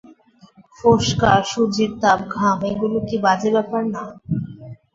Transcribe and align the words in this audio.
ফোস্কা, 0.77 1.31
সূর্যের 1.49 1.91
তাপ, 2.01 2.19
ঘাম 2.35 2.57
এগুলো 2.71 2.97
কি 3.07 3.15
বাজে 3.25 3.49
ব্যাপার 3.55 3.83
না? 3.93 4.03